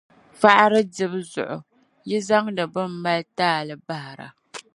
[0.39, 1.57] faɣiri dibu zuɣu
[2.09, 4.27] yi zaŋdi bɛn mali taali bahira.